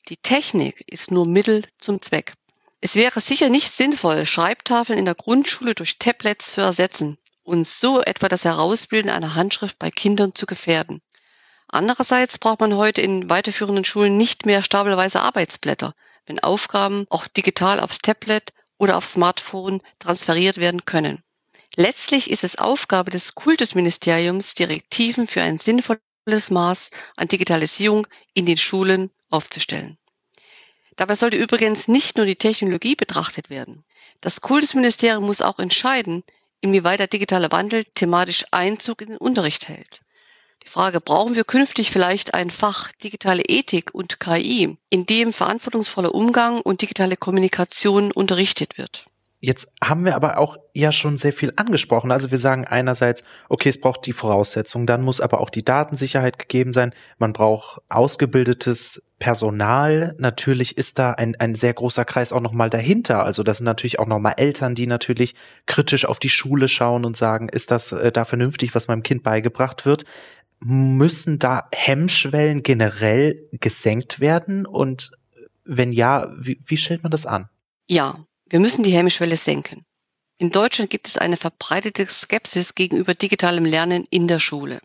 Die 0.10 0.18
Technik 0.18 0.84
ist 0.92 1.10
nur 1.10 1.26
Mittel 1.26 1.64
zum 1.80 2.02
Zweck. 2.02 2.34
Es 2.82 2.98
wäre 2.98 3.22
sicher 3.22 3.48
nicht 3.48 3.74
sinnvoll, 3.74 4.26
Schreibtafeln 4.26 5.00
in 5.00 5.06
der 5.06 5.16
Grundschule 5.16 5.74
durch 5.74 5.98
Tablets 5.98 6.52
zu 6.52 6.60
ersetzen 6.60 7.18
und 7.44 7.66
so 7.66 8.02
etwa 8.02 8.28
das 8.28 8.44
Herausbilden 8.44 9.10
einer 9.10 9.36
Handschrift 9.36 9.80
bei 9.80 9.90
Kindern 9.90 10.36
zu 10.36 10.46
gefährden. 10.46 11.02
Andererseits 11.70 12.40
braucht 12.40 12.60
man 12.60 12.76
heute 12.76 13.00
in 13.00 13.30
weiterführenden 13.30 13.86
Schulen 13.86 14.18
nicht 14.18 14.46
mehr 14.46 14.62
stapelweise 14.62 15.22
Arbeitsblätter, 15.22 15.94
wenn 16.26 16.40
Aufgaben 16.40 17.06
auch 17.10 17.28
digital 17.28 17.80
aufs 17.80 18.00
Tablet 18.00 18.54
oder 18.78 18.98
aufs 18.98 19.14
Smartphone 19.14 19.82
transferiert 20.00 20.58
werden 20.58 20.86
können. 20.86 21.24
Letztlich 21.76 22.30
ist 22.32 22.44
es 22.44 22.58
Aufgabe 22.58 23.12
des 23.12 23.36
Kultusministeriums, 23.36 24.54
Direktiven 24.54 25.28
für 25.28 25.42
ein 25.42 25.60
sinnvolles 25.60 26.50
Maß 26.50 26.92
an 27.16 27.28
Digitalisierung 27.28 28.08
in 28.34 28.46
den 28.46 28.58
Schulen 28.58 29.12
aufzustellen. 29.30 29.98
Dabei 30.96 31.16
sollte 31.16 31.38
übrigens 31.38 31.88
nicht 31.88 32.16
nur 32.16 32.26
die 32.26 32.38
Technologie 32.38 32.96
betrachtet 32.96 33.50
werden. 33.50 33.84
Das 34.22 34.40
Kultusministerium 34.40 35.26
muss 35.26 35.42
auch 35.42 35.60
entscheiden, 35.60 36.24
inwieweit 36.62 37.00
der 37.00 37.08
digitale 37.08 37.52
Wandel 37.52 37.84
thematisch 37.84 38.46
Einzug 38.52 39.02
in 39.02 39.10
den 39.10 39.18
Unterricht 39.18 39.68
hält. 39.68 40.02
Die 40.66 40.70
Frage, 40.70 41.00
brauchen 41.00 41.36
wir 41.36 41.44
künftig 41.44 41.92
vielleicht 41.92 42.34
ein 42.34 42.50
Fach 42.50 42.92
digitale 42.92 43.44
Ethik 43.44 43.94
und 43.94 44.20
KI, 44.20 44.78
in 44.90 45.06
dem 45.06 45.32
verantwortungsvoller 45.32 46.14
Umgang 46.14 46.60
und 46.60 46.82
digitale 46.82 47.18
Kommunikation 47.18 48.12
unterrichtet 48.12 48.80
wird? 48.80 49.06
Jetzt 49.40 49.68
haben 49.84 50.06
wir 50.06 50.16
aber 50.16 50.40
auch 50.40 50.58
ja 50.74 50.92
schon 50.92 51.20
sehr 51.20 51.34
viel 51.34 51.54
angesprochen. 51.56 52.12
Also 52.12 52.32
wir 52.32 52.40
sagen 52.40 52.66
einerseits, 52.66 53.24
okay, 53.48 53.70
es 53.70 53.80
braucht 53.80 54.08
die 54.08 54.14
Voraussetzungen, 54.14 54.88
dann 54.88 55.04
muss 55.04 55.22
aber 55.22 55.40
auch 55.40 55.52
die 55.52 55.64
Datensicherheit 55.64 56.40
gegeben 56.40 56.74
sein. 56.74 56.94
Man 57.20 57.32
braucht 57.32 57.80
ausgebildetes 57.90 59.04
Personal. 59.20 60.16
Natürlich 60.18 60.80
ist 60.80 60.98
da 60.98 61.12
ein, 61.12 61.36
ein 61.36 61.54
sehr 61.54 61.74
großer 61.74 62.06
Kreis 62.06 62.34
auch 62.34 62.42
nochmal 62.42 62.72
dahinter. 62.72 63.24
Also 63.24 63.44
das 63.44 63.60
sind 63.60 63.66
natürlich 63.66 64.00
auch 64.00 64.08
nochmal 64.08 64.34
Eltern, 64.38 64.74
die 64.74 64.88
natürlich 64.88 65.36
kritisch 65.68 66.06
auf 66.06 66.18
die 66.18 66.30
Schule 66.30 66.68
schauen 66.68 67.06
und 67.06 67.16
sagen, 67.16 67.48
ist 67.48 67.70
das 67.70 67.92
äh, 67.92 68.12
da 68.12 68.26
vernünftig, 68.26 68.74
was 68.74 68.88
meinem 68.88 69.04
Kind 69.04 69.22
beigebracht 69.22 69.86
wird 69.86 70.06
müssen 70.60 71.40
da 71.40 71.68
Hemmschwellen 71.74 72.64
generell 72.64 73.48
gesenkt 73.52 74.20
werden? 74.20 74.66
Und 74.66 75.12
wenn 75.64 75.92
ja, 75.92 76.28
wie, 76.38 76.60
wie 76.66 76.78
stellt 76.78 77.04
man 77.04 77.12
das 77.12 77.26
an? 77.26 77.50
Ja, 77.88 78.18
wir 78.50 78.60
müssen 78.60 78.84
die 78.84 78.94
Hemmschwelle 78.94 79.38
senken. 79.38 79.86
In 80.38 80.52
Deutschland 80.52 80.90
gibt 80.90 81.08
es 81.08 81.18
eine 81.18 81.38
verbreitete 81.38 82.06
Skepsis 82.06 82.76
gegenüber 82.76 83.14
digitalem 83.14 83.66
Lernen 83.66 84.06
in 84.10 84.28
der 84.28 84.40
Schule. 84.40 84.80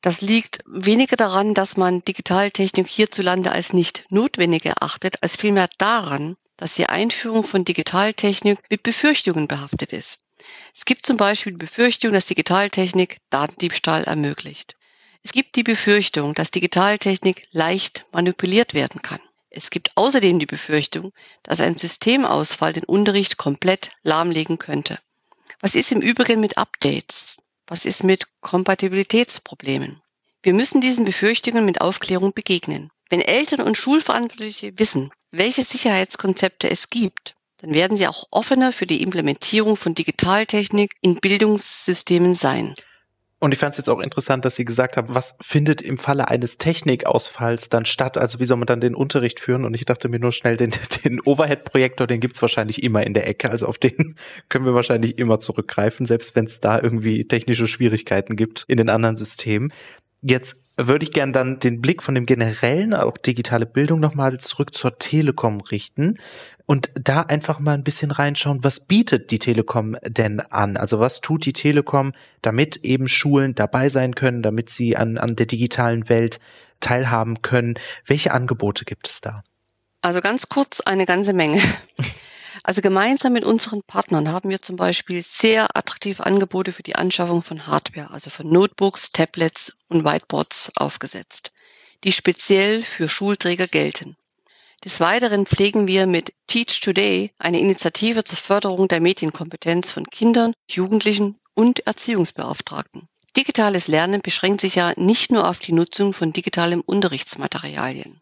Das 0.00 0.22
liegt 0.22 0.60
weniger 0.66 1.16
daran, 1.16 1.52
dass 1.52 1.76
man 1.76 2.02
Digitaltechnik 2.02 2.88
hierzulande 2.88 3.52
als 3.52 3.74
nicht 3.74 4.06
notwendig 4.08 4.64
erachtet, 4.64 5.22
als 5.22 5.36
vielmehr 5.36 5.68
daran, 5.76 6.36
dass 6.56 6.74
die 6.74 6.86
Einführung 6.86 7.44
von 7.44 7.64
Digitaltechnik 7.64 8.58
mit 8.70 8.82
Befürchtungen 8.82 9.46
behaftet 9.46 9.92
ist. 9.92 10.24
Es 10.74 10.86
gibt 10.86 11.04
zum 11.04 11.18
Beispiel 11.18 11.52
die 11.52 11.58
Befürchtung, 11.58 12.12
dass 12.12 12.26
Digitaltechnik 12.26 13.18
Datendiebstahl 13.28 14.04
ermöglicht. 14.04 14.74
Es 15.22 15.32
gibt 15.32 15.56
die 15.56 15.62
Befürchtung, 15.62 16.34
dass 16.34 16.50
Digitaltechnik 16.50 17.46
leicht 17.52 18.06
manipuliert 18.12 18.74
werden 18.74 19.02
kann. 19.02 19.20
Es 19.50 19.70
gibt 19.70 19.96
außerdem 19.96 20.38
die 20.38 20.46
Befürchtung, 20.46 21.12
dass 21.42 21.60
ein 21.60 21.76
Systemausfall 21.76 22.72
den 22.72 22.84
Unterricht 22.84 23.36
komplett 23.36 23.90
lahmlegen 24.02 24.58
könnte. 24.58 24.98
Was 25.60 25.74
ist 25.74 25.92
im 25.92 26.00
Übrigen 26.00 26.40
mit 26.40 26.56
Updates? 26.56 27.42
Was 27.66 27.84
ist 27.84 28.04
mit 28.04 28.26
Kompatibilitätsproblemen? 28.40 30.00
Wir 30.42 30.54
müssen 30.54 30.80
diesen 30.80 31.04
Befürchtungen 31.04 31.64
mit 31.64 31.80
Aufklärung 31.80 32.32
begegnen. 32.32 32.90
Wenn 33.10 33.20
Eltern 33.20 33.60
und 33.60 33.76
Schulverantwortliche 33.76 34.78
wissen, 34.78 35.10
welche 35.32 35.64
Sicherheitskonzepte 35.64 36.70
es 36.70 36.88
gibt, 36.88 37.34
dann 37.58 37.74
werden 37.74 37.96
sie 37.96 38.06
auch 38.06 38.24
offener 38.30 38.72
für 38.72 38.86
die 38.86 39.02
Implementierung 39.02 39.76
von 39.76 39.94
Digitaltechnik 39.94 40.92
in 41.02 41.16
Bildungssystemen 41.16 42.34
sein. 42.34 42.74
Und 43.42 43.52
ich 43.52 43.58
fand 43.58 43.72
es 43.72 43.78
jetzt 43.78 43.88
auch 43.88 44.00
interessant, 44.00 44.44
dass 44.44 44.56
Sie 44.56 44.66
gesagt 44.66 44.98
haben, 44.98 45.14
was 45.14 45.34
findet 45.40 45.80
im 45.80 45.96
Falle 45.96 46.28
eines 46.28 46.58
Technikausfalls 46.58 47.70
dann 47.70 47.86
statt? 47.86 48.18
Also 48.18 48.38
wie 48.38 48.44
soll 48.44 48.58
man 48.58 48.66
dann 48.66 48.80
den 48.80 48.94
Unterricht 48.94 49.40
führen? 49.40 49.64
Und 49.64 49.72
ich 49.72 49.86
dachte 49.86 50.10
mir 50.10 50.18
nur 50.18 50.30
schnell, 50.30 50.58
den, 50.58 50.72
den 51.04 51.22
Overhead-Projektor, 51.22 52.06
den 52.06 52.20
gibt's 52.20 52.42
wahrscheinlich 52.42 52.82
immer 52.82 53.06
in 53.06 53.14
der 53.14 53.26
Ecke. 53.26 53.50
Also 53.50 53.66
auf 53.66 53.78
den 53.78 54.16
können 54.50 54.66
wir 54.66 54.74
wahrscheinlich 54.74 55.18
immer 55.18 55.40
zurückgreifen, 55.40 56.04
selbst 56.04 56.36
wenn 56.36 56.44
es 56.44 56.60
da 56.60 56.78
irgendwie 56.78 57.26
technische 57.26 57.66
Schwierigkeiten 57.66 58.36
gibt 58.36 58.66
in 58.68 58.76
den 58.76 58.90
anderen 58.90 59.16
Systemen. 59.16 59.72
Jetzt 60.20 60.59
würde 60.76 61.04
ich 61.04 61.12
gern 61.12 61.32
dann 61.32 61.58
den 61.58 61.80
Blick 61.80 62.02
von 62.02 62.14
dem 62.14 62.26
generellen, 62.26 62.94
auch 62.94 63.18
digitale 63.18 63.66
Bildung 63.66 64.00
nochmal 64.00 64.38
zurück 64.38 64.74
zur 64.74 64.98
Telekom 64.98 65.60
richten 65.60 66.18
und 66.66 66.90
da 66.94 67.22
einfach 67.22 67.58
mal 67.58 67.74
ein 67.74 67.84
bisschen 67.84 68.10
reinschauen, 68.10 68.62
was 68.62 68.80
bietet 68.80 69.30
die 69.30 69.38
Telekom 69.38 69.96
denn 70.06 70.40
an? 70.40 70.76
Also 70.76 71.00
was 71.00 71.20
tut 71.20 71.44
die 71.44 71.52
Telekom, 71.52 72.12
damit 72.42 72.76
eben 72.84 73.08
Schulen 73.08 73.54
dabei 73.54 73.88
sein 73.88 74.14
können, 74.14 74.42
damit 74.42 74.70
sie 74.70 74.96
an, 74.96 75.18
an 75.18 75.36
der 75.36 75.46
digitalen 75.46 76.08
Welt 76.08 76.38
teilhaben 76.78 77.42
können? 77.42 77.74
Welche 78.06 78.32
Angebote 78.32 78.84
gibt 78.84 79.08
es 79.08 79.20
da? 79.20 79.42
Also 80.02 80.20
ganz 80.20 80.48
kurz 80.48 80.80
eine 80.80 81.06
ganze 81.06 81.32
Menge. 81.32 81.60
Also 82.70 82.82
gemeinsam 82.82 83.32
mit 83.32 83.42
unseren 83.42 83.82
Partnern 83.82 84.28
haben 84.28 84.48
wir 84.48 84.62
zum 84.62 84.76
Beispiel 84.76 85.24
sehr 85.24 85.76
attraktive 85.76 86.24
Angebote 86.24 86.70
für 86.70 86.84
die 86.84 86.94
Anschaffung 86.94 87.42
von 87.42 87.66
Hardware, 87.66 88.12
also 88.12 88.30
von 88.30 88.48
Notebooks, 88.48 89.10
Tablets 89.10 89.72
und 89.88 90.04
Whiteboards 90.04 90.70
aufgesetzt, 90.76 91.50
die 92.04 92.12
speziell 92.12 92.84
für 92.84 93.08
Schulträger 93.08 93.66
gelten. 93.66 94.16
Des 94.84 95.00
Weiteren 95.00 95.46
pflegen 95.46 95.88
wir 95.88 96.06
mit 96.06 96.32
Teach 96.46 96.78
Today 96.78 97.32
eine 97.40 97.58
Initiative 97.58 98.22
zur 98.22 98.38
Förderung 98.38 98.86
der 98.86 99.00
Medienkompetenz 99.00 99.90
von 99.90 100.06
Kindern, 100.06 100.52
Jugendlichen 100.68 101.40
und 101.54 101.88
Erziehungsbeauftragten. 101.88 103.08
Digitales 103.36 103.88
Lernen 103.88 104.20
beschränkt 104.22 104.60
sich 104.60 104.76
ja 104.76 104.92
nicht 104.94 105.32
nur 105.32 105.48
auf 105.48 105.58
die 105.58 105.72
Nutzung 105.72 106.12
von 106.12 106.32
digitalem 106.32 106.82
Unterrichtsmaterialien. 106.82 108.20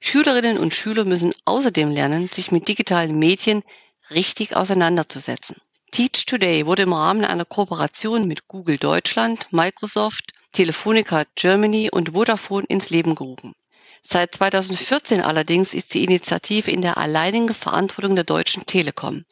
Schülerinnen 0.00 0.58
und 0.58 0.74
Schüler 0.74 1.04
müssen 1.04 1.34
außerdem 1.44 1.90
lernen, 1.90 2.28
sich 2.28 2.50
mit 2.50 2.68
digitalen 2.68 3.18
Medien 3.18 3.62
richtig 4.10 4.56
auseinanderzusetzen. 4.56 5.56
Teach 5.90 6.26
Today 6.26 6.66
wurde 6.66 6.82
im 6.82 6.92
Rahmen 6.92 7.24
einer 7.24 7.44
Kooperation 7.44 8.28
mit 8.28 8.46
Google 8.46 8.78
Deutschland, 8.78 9.52
Microsoft, 9.52 10.32
Telefonica 10.52 11.24
Germany 11.34 11.90
und 11.90 12.10
Vodafone 12.12 12.66
ins 12.68 12.90
Leben 12.90 13.14
gerufen. 13.14 13.54
Seit 14.02 14.34
2014 14.34 15.20
allerdings 15.20 15.74
ist 15.74 15.94
die 15.94 16.04
Initiative 16.04 16.70
in 16.70 16.82
der 16.82 16.98
alleinigen 16.98 17.52
Verantwortung 17.52 18.14
der 18.14 18.24
Deutschen 18.24 18.64
Telekom. 18.64 19.24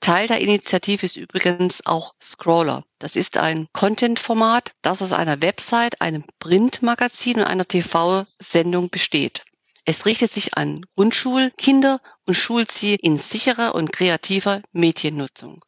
Teil 0.00 0.28
der 0.28 0.40
Initiative 0.40 1.04
ist 1.04 1.16
übrigens 1.16 1.84
auch 1.84 2.14
Scroller. 2.22 2.84
Das 2.98 3.16
ist 3.16 3.36
ein 3.36 3.66
Content-Format, 3.72 4.72
das 4.82 5.02
aus 5.02 5.12
einer 5.12 5.42
Website, 5.42 6.00
einem 6.00 6.24
Printmagazin 6.38 7.38
und 7.38 7.44
einer 7.44 7.66
TV-Sendung 7.66 8.90
besteht. 8.90 9.42
Es 9.90 10.04
richtet 10.04 10.30
sich 10.30 10.54
an 10.58 10.84
Grundschulkinder 10.96 12.02
und 12.26 12.34
schult 12.34 12.70
sie 12.70 12.94
in 12.94 13.16
sicherer 13.16 13.74
und 13.74 13.90
kreativer 13.90 14.60
Mediennutzung. 14.72 15.64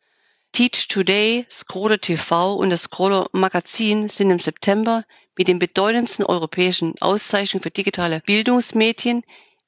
Teach 0.52 0.88
Today, 0.88 1.46
Scroller 1.50 1.98
TV 1.98 2.54
und 2.56 2.68
das 2.68 2.82
Scroller 2.82 3.28
Magazin 3.32 4.10
sind 4.10 4.28
im 4.28 4.38
September 4.38 5.06
mit 5.38 5.48
den 5.48 5.58
bedeutendsten 5.58 6.26
europäischen 6.26 7.00
Auszeichnungen 7.00 7.62
für 7.62 7.70
digitale 7.70 8.20
Bildungsmedien, 8.26 9.22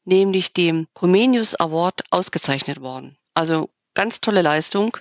nämlich 0.05 0.53
dem 0.53 0.87
Comenius 0.93 1.55
Award, 1.55 2.03
ausgezeichnet 2.11 2.83
worden. 2.83 3.17
Also 3.33 3.71
ganz 3.95 4.21
tolle 4.21 4.43
Leistung. 4.43 4.99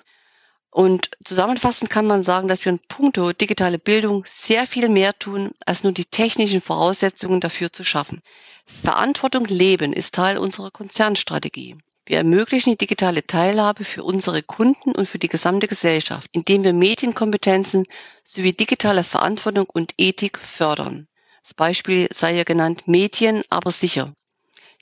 Und 0.69 1.11
zusammenfassend 1.25 1.89
kann 1.89 2.07
man 2.07 2.23
sagen, 2.23 2.47
dass 2.47 2.63
wir 2.63 2.71
in 2.71 2.79
puncto 2.79 3.33
digitale 3.33 3.79
Bildung 3.79 4.23
sehr 4.25 4.65
viel 4.65 4.87
mehr 4.87 5.19
tun, 5.19 5.51
als 5.65 5.83
nur 5.83 5.91
die 5.91 6.05
technischen 6.05 6.61
Voraussetzungen 6.61 7.41
dafür 7.41 7.73
zu 7.73 7.83
schaffen. 7.83 8.21
Verantwortung 8.83 9.45
leben 9.45 9.93
ist 9.93 10.15
Teil 10.15 10.37
unserer 10.37 10.71
Konzernstrategie. 10.71 11.77
Wir 12.05 12.17
ermöglichen 12.17 12.71
die 12.71 12.77
digitale 12.77 13.25
Teilhabe 13.25 13.83
für 13.83 14.03
unsere 14.03 14.41
Kunden 14.41 14.93
und 14.93 15.07
für 15.07 15.19
die 15.19 15.27
gesamte 15.27 15.67
Gesellschaft, 15.67 16.27
indem 16.31 16.63
wir 16.63 16.73
Medienkompetenzen 16.73 17.85
sowie 18.23 18.53
digitale 18.53 19.03
Verantwortung 19.03 19.67
und 19.71 19.93
Ethik 19.97 20.39
fördern. 20.39 21.07
Als 21.43 21.53
Beispiel 21.53 22.07
sei 22.11 22.33
hier 22.33 22.45
genannt 22.45 22.87
Medien, 22.87 23.43
aber 23.49 23.71
sicher. 23.71 24.13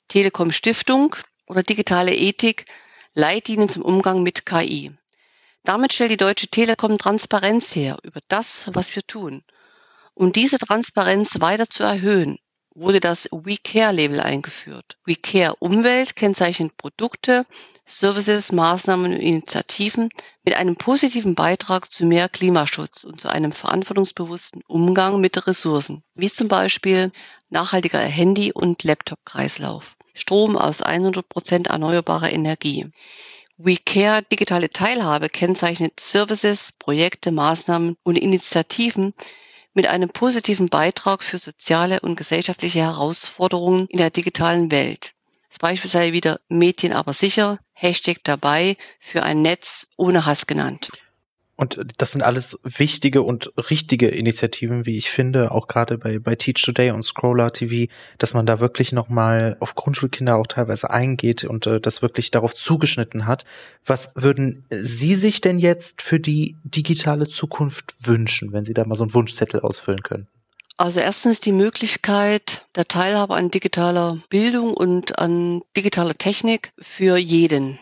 Telekom 0.07 0.51
Stiftung 0.51 1.15
oder 1.45 1.61
digitale 1.61 2.15
Ethik, 2.15 2.65
Leitlinien 3.13 3.69
zum 3.69 3.83
Umgang 3.83 4.23
mit 4.23 4.45
KI. 4.45 4.91
Damit 5.63 5.93
stellt 5.93 6.11
die 6.11 6.17
Deutsche 6.17 6.47
Telekom 6.47 6.97
Transparenz 6.97 7.75
her 7.75 7.97
über 8.03 8.21
das, 8.27 8.69
was 8.73 8.95
wir 8.95 9.03
tun. 9.03 9.43
Um 10.13 10.31
diese 10.31 10.57
Transparenz 10.57 11.41
weiter 11.41 11.69
zu 11.69 11.83
erhöhen, 11.83 12.39
wurde 12.75 12.99
das 12.99 13.27
We 13.31 13.57
Care 13.57 13.93
Label 13.93 14.19
eingeführt. 14.19 14.97
We 15.05 15.15
Care 15.15 15.55
Umwelt 15.59 16.15
kennzeichnet 16.15 16.77
Produkte, 16.77 17.45
Services, 17.85 18.51
Maßnahmen 18.51 19.13
und 19.13 19.19
Initiativen 19.19 20.09
mit 20.43 20.53
einem 20.53 20.75
positiven 20.75 21.35
Beitrag 21.35 21.91
zu 21.91 22.05
mehr 22.05 22.29
Klimaschutz 22.29 23.03
und 23.03 23.19
zu 23.19 23.29
einem 23.29 23.51
verantwortungsbewussten 23.51 24.61
Umgang 24.67 25.19
mit 25.19 25.47
Ressourcen, 25.47 26.03
wie 26.13 26.31
zum 26.31 26.47
Beispiel 26.47 27.11
nachhaltiger 27.49 27.99
Handy- 27.99 28.53
und 28.53 28.83
Laptop-Kreislauf, 28.83 29.95
Strom 30.13 30.55
aus 30.55 30.81
100 30.81 31.27
Prozent 31.27 31.67
erneuerbarer 31.67 32.31
Energie. 32.31 32.85
We 33.57 33.75
Care 33.75 34.23
digitale 34.23 34.69
Teilhabe 34.69 35.27
kennzeichnet 35.27 35.99
Services, 35.99 36.71
Projekte, 36.71 37.31
Maßnahmen 37.31 37.97
und 38.03 38.15
Initiativen 38.15 39.13
mit 39.79 39.87
einem 39.87 40.09
positiven 40.09 40.67
Beitrag 40.67 41.23
für 41.23 41.37
soziale 41.37 42.01
und 42.01 42.17
gesellschaftliche 42.17 42.79
Herausforderungen 42.79 43.87
in 43.87 43.99
der 43.99 44.09
digitalen 44.09 44.71
Welt. 44.71 45.13
Das 45.47 45.57
Beispiel 45.57 45.89
sei 45.89 46.11
wieder 46.11 46.41
Medien 46.49 46.91
aber 46.91 47.13
sicher, 47.13 47.59
Hashtag 47.71 48.17
dabei 48.25 48.75
für 48.99 49.23
ein 49.23 49.41
Netz 49.41 49.87
ohne 49.95 50.25
Hass 50.25 50.47
genannt. 50.47 50.89
Und 51.59 51.77
das 51.97 52.13
sind 52.13 52.21
alles 52.21 52.57
wichtige 52.63 53.21
und 53.21 53.51
richtige 53.69 54.07
Initiativen, 54.07 54.85
wie 54.85 54.95
ich 54.95 55.11
finde, 55.11 55.51
auch 55.51 55.67
gerade 55.67 55.97
bei, 55.97 56.17
bei 56.17 56.35
Teach 56.35 56.63
Today 56.63 56.91
und 56.91 57.03
Scroller 57.03 57.51
TV, 57.51 57.91
dass 58.17 58.33
man 58.33 58.45
da 58.45 58.61
wirklich 58.61 58.93
nochmal 58.93 59.57
auf 59.59 59.75
Grundschulkinder 59.75 60.37
auch 60.37 60.47
teilweise 60.47 60.89
eingeht 60.89 61.43
und 61.43 61.67
äh, 61.67 61.81
das 61.81 62.01
wirklich 62.01 62.31
darauf 62.31 62.55
zugeschnitten 62.55 63.25
hat. 63.25 63.43
Was 63.85 64.11
würden 64.15 64.67
Sie 64.69 65.15
sich 65.15 65.41
denn 65.41 65.57
jetzt 65.57 66.01
für 66.01 66.21
die 66.21 66.55
digitale 66.63 67.27
Zukunft 67.27 68.07
wünschen, 68.07 68.53
wenn 68.53 68.63
Sie 68.63 68.73
da 68.73 68.85
mal 68.85 68.95
so 68.95 69.03
einen 69.03 69.13
Wunschzettel 69.13 69.59
ausfüllen 69.59 70.01
können? 70.01 70.29
Also 70.77 71.01
erstens 71.01 71.41
die 71.41 71.51
Möglichkeit 71.51 72.67
der 72.77 72.85
Teilhabe 72.85 73.35
an 73.35 73.51
digitaler 73.51 74.17
Bildung 74.29 74.73
und 74.73 75.19
an 75.19 75.61
digitaler 75.75 76.17
Technik 76.17 76.71
für 76.79 77.17
jeden 77.17 77.79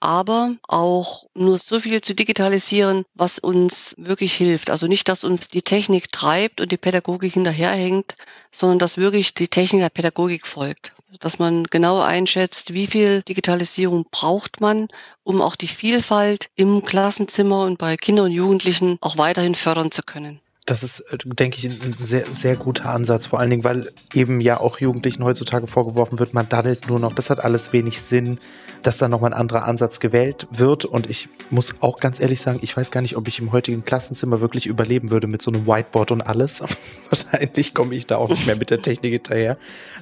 aber 0.00 0.56
auch 0.66 1.26
nur 1.34 1.58
so 1.58 1.78
viel 1.78 2.00
zu 2.00 2.14
digitalisieren, 2.14 3.04
was 3.14 3.38
uns 3.38 3.94
wirklich 3.98 4.34
hilft. 4.34 4.70
Also 4.70 4.86
nicht, 4.86 5.08
dass 5.08 5.24
uns 5.24 5.48
die 5.48 5.62
Technik 5.62 6.10
treibt 6.10 6.60
und 6.60 6.72
die 6.72 6.78
Pädagogik 6.78 7.34
hinterherhängt, 7.34 8.14
sondern 8.50 8.78
dass 8.78 8.96
wirklich 8.96 9.34
die 9.34 9.48
Technik 9.48 9.82
der 9.82 9.90
Pädagogik 9.90 10.46
folgt. 10.46 10.94
Dass 11.20 11.38
man 11.38 11.64
genau 11.64 12.00
einschätzt, 12.00 12.72
wie 12.72 12.86
viel 12.86 13.22
Digitalisierung 13.22 14.06
braucht 14.10 14.60
man, 14.60 14.88
um 15.22 15.42
auch 15.42 15.56
die 15.56 15.68
Vielfalt 15.68 16.48
im 16.54 16.84
Klassenzimmer 16.84 17.64
und 17.64 17.78
bei 17.78 17.96
Kindern 17.96 18.26
und 18.26 18.32
Jugendlichen 18.32 18.96
auch 19.00 19.18
weiterhin 19.18 19.54
fördern 19.54 19.90
zu 19.90 20.02
können 20.02 20.40
das 20.70 20.84
ist, 20.84 21.00
äh, 21.00 21.18
denke 21.24 21.58
ich, 21.58 21.64
ein 21.64 21.94
sehr, 22.00 22.24
sehr 22.30 22.54
guter 22.54 22.90
Ansatz. 22.90 23.26
Vor 23.26 23.40
allen 23.40 23.50
Dingen, 23.50 23.64
weil 23.64 23.90
eben 24.14 24.40
ja 24.40 24.60
auch 24.60 24.78
Jugendlichen 24.78 25.24
heutzutage 25.24 25.66
vorgeworfen 25.66 26.18
wird, 26.20 26.32
man 26.32 26.48
daddelt 26.48 26.88
nur 26.88 27.00
noch. 27.00 27.12
Das 27.12 27.28
hat 27.28 27.44
alles 27.44 27.72
wenig 27.72 28.00
Sinn, 28.00 28.38
dass 28.82 28.98
da 28.98 29.08
nochmal 29.08 29.32
ein 29.32 29.40
anderer 29.40 29.64
Ansatz 29.64 29.98
gewählt 29.98 30.46
wird. 30.52 30.84
Und 30.84 31.10
ich 31.10 31.28
muss 31.50 31.74
auch 31.80 31.98
ganz 31.98 32.20
ehrlich 32.20 32.40
sagen, 32.40 32.60
ich 32.62 32.76
weiß 32.76 32.92
gar 32.92 33.00
nicht, 33.00 33.16
ob 33.16 33.26
ich 33.26 33.40
im 33.40 33.50
heutigen 33.50 33.84
Klassenzimmer 33.84 34.40
wirklich 34.40 34.66
überleben 34.66 35.10
würde 35.10 35.26
mit 35.26 35.42
so 35.42 35.50
einem 35.50 35.66
Whiteboard 35.66 36.12
und 36.12 36.22
alles. 36.22 36.62
Wahrscheinlich 37.10 37.74
komme 37.74 37.96
ich 37.96 38.06
da 38.06 38.16
auch 38.16 38.28
nicht 38.28 38.46
mehr 38.46 38.56
mit 38.56 38.70
der 38.70 38.80
Technik 38.80 39.12
hinterher. 39.12 39.58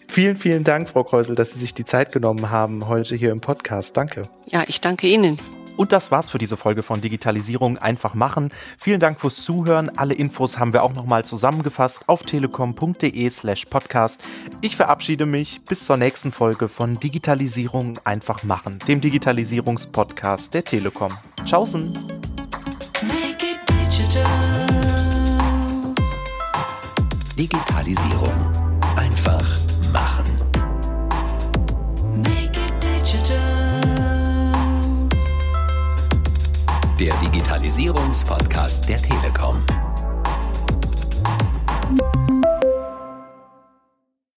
Vielen, 0.06 0.36
vielen 0.36 0.64
Dank, 0.64 0.90
Frau 0.90 1.02
Kreusel, 1.02 1.34
dass 1.34 1.52
Sie 1.52 1.58
sich 1.58 1.72
die 1.72 1.84
Zeit 1.84 2.12
genommen 2.12 2.50
haben 2.50 2.88
heute 2.88 3.16
hier 3.16 3.32
im 3.32 3.40
Podcast. 3.40 3.96
Danke. 3.96 4.22
Ja, 4.46 4.64
ich 4.66 4.80
danke 4.80 5.06
Ihnen. 5.06 5.38
Und 5.78 5.92
das 5.92 6.10
war's 6.10 6.30
für 6.30 6.38
diese 6.38 6.56
Folge 6.56 6.82
von 6.82 7.00
Digitalisierung 7.00 7.78
einfach 7.78 8.14
machen. 8.14 8.50
Vielen 8.76 8.98
Dank 8.98 9.20
fürs 9.20 9.36
Zuhören. 9.36 9.96
Alle 9.96 10.12
Infos 10.12 10.58
haben 10.58 10.72
wir 10.72 10.82
auch 10.82 10.92
nochmal 10.92 11.24
zusammengefasst 11.24 12.08
auf 12.08 12.22
telekom.de/slash 12.22 13.66
podcast. 13.66 14.20
Ich 14.60 14.76
verabschiede 14.76 15.24
mich 15.24 15.60
bis 15.68 15.86
zur 15.86 15.96
nächsten 15.96 16.32
Folge 16.32 16.68
von 16.68 16.98
Digitalisierung 16.98 17.96
einfach 18.02 18.42
machen, 18.42 18.80
dem 18.88 19.00
Digitalisierungspodcast 19.00 20.52
der 20.52 20.64
Telekom. 20.64 21.12
Tschaußen! 21.44 21.92
Digitalisierung 27.38 28.67
der 36.98 37.14
Digitalisierungspodcast 37.20 38.88
der 38.88 39.00
Telekom. 39.00 39.64